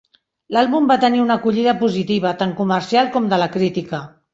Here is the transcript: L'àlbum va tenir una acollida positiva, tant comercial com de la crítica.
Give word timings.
L'àlbum 0.55 0.87
va 0.93 0.97
tenir 1.03 1.21
una 1.25 1.37
acollida 1.41 1.77
positiva, 1.85 2.35
tant 2.43 2.59
comercial 2.65 3.17
com 3.19 3.33
de 3.35 3.45
la 3.45 3.55
crítica. 3.61 4.07